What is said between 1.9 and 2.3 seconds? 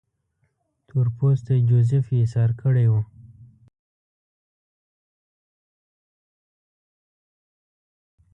یې